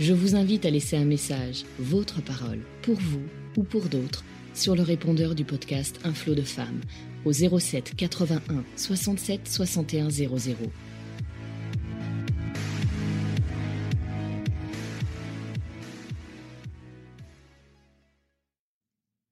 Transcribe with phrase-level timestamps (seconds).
[0.00, 3.24] Je vous invite à laisser un message, votre parole, pour vous
[3.56, 4.24] ou pour d'autres,
[4.54, 6.80] sur le répondeur du podcast Un flot de femmes
[7.24, 10.56] au 07 81 67 61 00.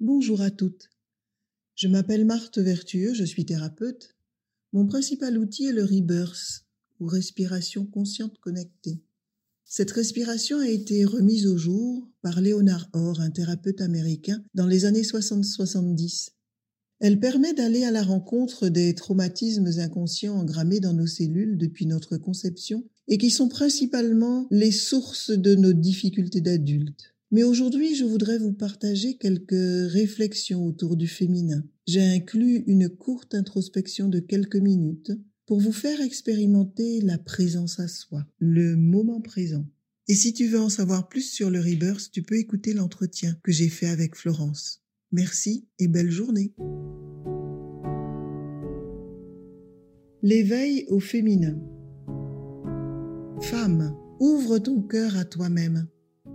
[0.00, 0.88] Bonjour à toutes.
[1.74, 4.16] Je m'appelle Marthe Vertueux, je suis thérapeute.
[4.72, 6.64] Mon principal outil est le Rebirth,
[7.00, 9.02] ou respiration consciente connectée.
[9.66, 14.84] Cette respiration a été remise au jour par Léonard Orr, un thérapeute américain, dans les
[14.84, 16.30] années 60-70.
[17.00, 22.16] Elle permet d'aller à la rencontre des traumatismes inconscients engrammés dans nos cellules depuis notre
[22.16, 27.14] conception et qui sont principalement les sources de nos difficultés d'adultes.
[27.30, 31.64] Mais aujourd'hui, je voudrais vous partager quelques réflexions autour du féminin.
[31.86, 35.10] J'ai inclus une courte introspection de quelques minutes
[35.46, 39.66] pour vous faire expérimenter la présence à soi, le moment présent.
[40.08, 43.52] Et si tu veux en savoir plus sur le Rebirth, tu peux écouter l'entretien que
[43.52, 44.82] j'ai fait avec Florence.
[45.12, 46.54] Merci et belle journée.
[50.22, 51.58] L'éveil au féminin.
[53.40, 55.86] Femme, ouvre ton cœur à toi-même.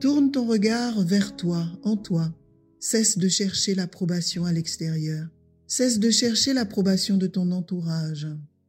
[0.00, 2.34] Tourne ton regard vers toi, en toi.
[2.80, 5.28] Cesse de chercher l'approbation à l'extérieur.
[5.66, 8.28] Cesse de chercher l'approbation de ton entourage.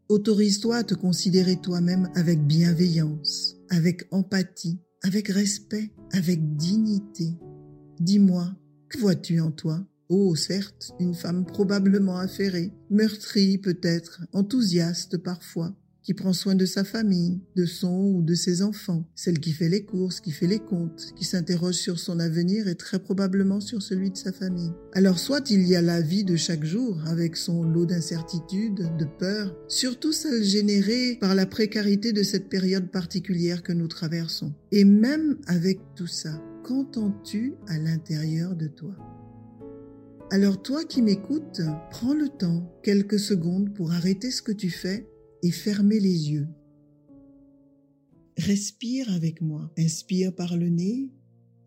[0.09, 7.37] Autorise-toi à te considérer toi-même avec bienveillance, avec empathie, avec respect, avec dignité.
[7.99, 8.55] Dis-moi,
[8.87, 9.85] que vois-tu en toi?
[10.07, 15.75] Oh, certes, une femme probablement affairée, meurtrie peut-être, enthousiaste parfois,
[16.07, 19.67] qui prend soin de sa famille, de son ou de ses enfants, celle qui fait
[19.67, 23.81] les courses, qui fait les comptes, qui s'interroge sur son avenir et très probablement sur
[23.81, 24.71] celui de sa famille.
[24.93, 29.03] Alors soit il y a la vie de chaque jour, avec son lot d'incertitudes, de
[29.19, 34.53] peurs, surtout celle générée par la précarité de cette période particulière que nous traversons.
[34.71, 38.95] Et même avec tout ça, qu'entends-tu à l'intérieur de toi?
[40.31, 45.05] Alors toi qui m'écoutes, prends le temps, quelques secondes, pour arrêter ce que tu fais
[45.43, 46.47] et fermer les yeux.
[48.37, 49.71] Respire avec moi.
[49.77, 51.09] Inspire par le nez,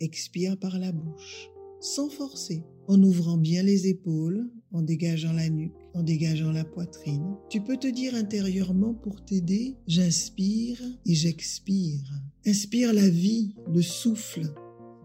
[0.00, 5.74] expire par la bouche, sans forcer, en ouvrant bien les épaules, en dégageant la nuque,
[5.94, 7.36] en dégageant la poitrine.
[7.48, 12.12] Tu peux te dire intérieurement pour t'aider, j'inspire et j'expire.
[12.46, 14.52] Inspire la vie, le souffle.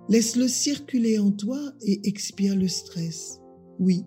[0.09, 3.39] Laisse-le circuler en toi et expire le stress.
[3.79, 4.03] Oui,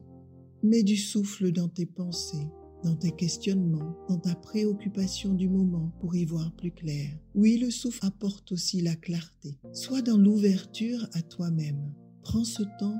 [0.63, 2.47] mets du souffle dans tes pensées,
[2.85, 7.11] dans tes questionnements, dans ta préoccupation du moment pour y voir plus clair.
[7.35, 9.59] Oui, le souffle apporte aussi la clarté.
[9.73, 11.93] Sois dans l'ouverture à toi-même.
[12.23, 12.99] Prends ce temps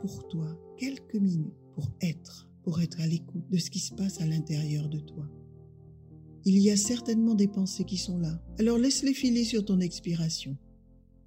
[0.00, 4.20] pour toi, quelques minutes, pour être, pour être à l'écoute de ce qui se passe
[4.20, 5.28] à l'intérieur de toi.
[6.44, 8.40] Il y a certainement des pensées qui sont là.
[8.58, 10.56] Alors laisse-les filer sur ton expiration.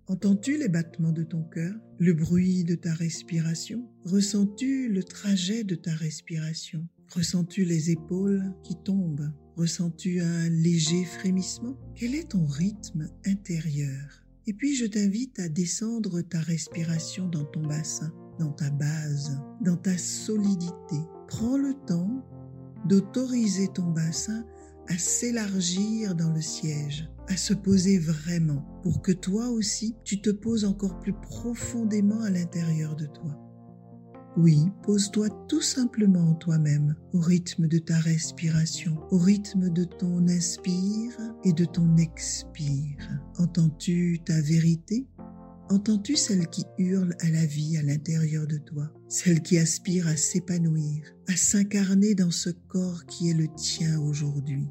[0.08, 3.88] Entends-tu les battements de ton cœur, le bruit de ta respiration?
[4.06, 6.88] Ressens-tu le trajet de ta respiration?
[7.16, 9.32] Ressens-tu les épaules qui tombent?
[9.56, 11.76] Ressens-tu un léger frémissement?
[11.96, 14.24] Quel est ton rythme intérieur?
[14.46, 19.76] Et puis je t'invite à descendre ta respiration dans ton bassin, dans ta base, dans
[19.76, 20.98] ta solidité.
[21.28, 22.24] Prends le temps
[22.86, 24.46] d'autoriser ton bassin
[24.88, 30.30] à s'élargir dans le siège, à se poser vraiment, pour que toi aussi tu te
[30.30, 33.49] poses encore plus profondément à l'intérieur de toi.
[34.42, 40.30] Oui, pose-toi tout simplement en toi-même, au rythme de ta respiration, au rythme de ton
[40.30, 41.12] inspire
[41.44, 43.20] et de ton expire.
[43.38, 45.06] Entends-tu ta vérité?
[45.70, 50.16] Entends-tu celle qui hurle à la vie à l'intérieur de toi, celle qui aspire à
[50.16, 54.70] s'épanouir, à s'incarner dans ce corps qui est le tien aujourd'hui?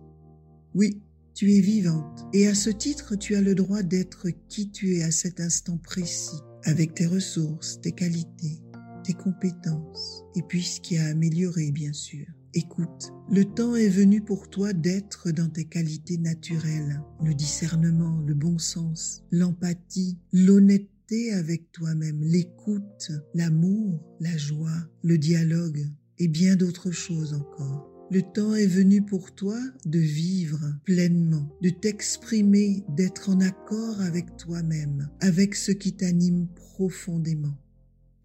[0.75, 1.03] Oui,
[1.35, 5.03] tu es vivante et à ce titre tu as le droit d'être qui tu es
[5.03, 8.63] à cet instant précis, avec tes ressources, tes qualités,
[9.09, 12.27] tes compétences et puis ce qui a amélioré bien sûr.
[12.53, 18.35] Écoute, le temps est venu pour toi d'être dans tes qualités naturelles, le discernement, le
[18.35, 25.87] bon sens, l'empathie, l'honnêteté avec toi-même, l'écoute, l'amour, la joie, le dialogue
[26.19, 27.91] et bien d'autres choses encore.
[28.11, 34.37] Le temps est venu pour toi de vivre pleinement, de t'exprimer, d'être en accord avec
[34.37, 37.57] toi-même, avec ce qui t'anime profondément.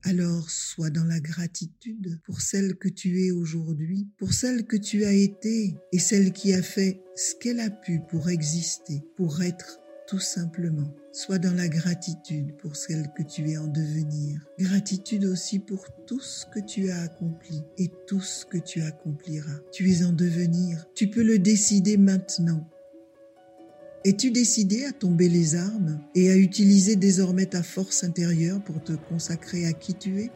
[0.06, 5.06] Alors sois dans la gratitude pour celle que tu es aujourd'hui, pour celle que tu
[5.06, 9.80] as été et celle qui a fait ce qu'elle a pu pour exister, pour être
[10.08, 10.94] tout simplement.
[11.14, 14.42] Sois dans la gratitude pour celle que tu es en devenir.
[14.60, 19.60] Gratitude aussi pour tout ce que tu as accompli et tout ce que tu accompliras.
[19.72, 20.86] Tu es en devenir.
[20.96, 22.70] Tu peux le décider maintenant.
[24.06, 28.92] Es-tu décidé à tomber les armes et à utiliser désormais ta force intérieure pour te
[28.92, 30.30] consacrer à qui tu es?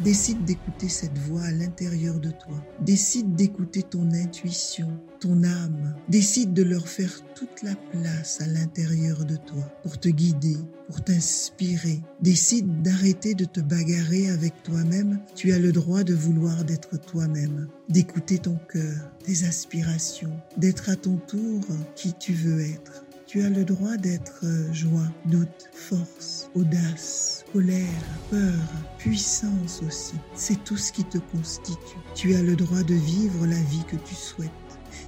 [0.00, 2.56] Décide d'écouter cette voix à l'intérieur de toi.
[2.80, 5.96] Décide d'écouter ton intuition, ton âme.
[6.08, 10.56] Décide de leur faire toute la place à l'intérieur de toi pour te guider,
[10.86, 12.00] pour t'inspirer.
[12.20, 15.18] Décide d'arrêter de te bagarrer avec toi-même.
[15.34, 20.96] Tu as le droit de vouloir d'être toi-même, d'écouter ton cœur, tes aspirations, d'être à
[20.96, 21.64] ton tour
[21.96, 23.04] qui tu veux être.
[23.28, 27.84] Tu as le droit d'être euh, joie, doute, force, audace, colère,
[28.30, 28.54] peur,
[28.96, 30.14] puissance aussi.
[30.34, 31.98] C'est tout ce qui te constitue.
[32.14, 34.50] Tu as le droit de vivre la vie que tu souhaites.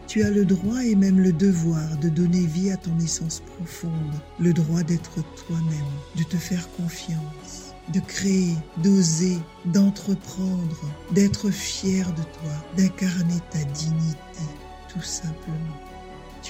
[0.06, 4.20] Tu as le droit et même le devoir de donner vie à ton essence profonde,
[4.38, 5.14] le droit d'être
[5.46, 13.64] toi-même, de te faire confiance, de créer, d'oser, d'entreprendre, d'être fier de toi, d'incarner ta
[13.64, 14.44] dignité,
[14.92, 15.89] tout simplement.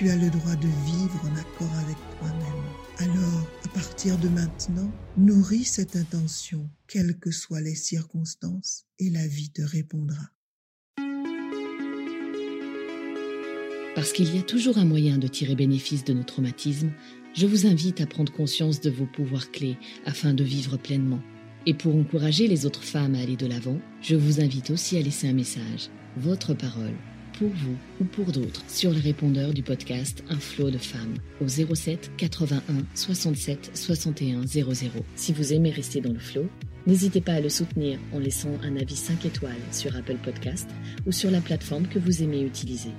[0.00, 2.64] Tu as le droit de vivre en accord avec toi-même.
[2.96, 9.26] Alors, à partir de maintenant, nourris cette intention, quelles que soient les circonstances, et la
[9.26, 10.30] vie te répondra.
[13.94, 16.92] Parce qu'il y a toujours un moyen de tirer bénéfice de nos traumatismes,
[17.34, 19.76] je vous invite à prendre conscience de vos pouvoirs clés
[20.06, 21.20] afin de vivre pleinement.
[21.66, 25.02] Et pour encourager les autres femmes à aller de l'avant, je vous invite aussi à
[25.02, 26.96] laisser un message, votre parole
[27.40, 31.48] pour vous ou pour d'autres sur le répondeur du podcast Un flot de femmes au
[31.48, 32.60] 07 81
[32.94, 34.70] 67 61 00.
[35.16, 36.46] Si vous aimez rester dans le flot,
[36.86, 40.68] n'hésitez pas à le soutenir en laissant un avis 5 étoiles sur Apple Podcast
[41.06, 42.90] ou sur la plateforme que vous aimez utiliser.